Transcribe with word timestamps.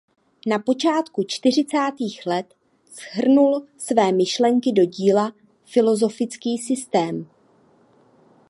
Na 0.47 0.59
počátku 0.59 1.23
čtyřicátých 1.23 2.25
let 2.25 2.55
shrnul 2.91 3.67
své 3.77 4.11
myšlenky 4.11 4.71
do 4.71 4.85
díla 4.85 5.31
„Filozofický 5.65 6.57
systém“. 6.57 7.25